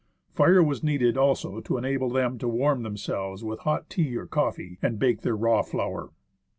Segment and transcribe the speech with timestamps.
[0.33, 4.79] Fire was needed also to enable them to warm themselves with hot tea or coffee
[4.81, 6.09] and bake their raw flour.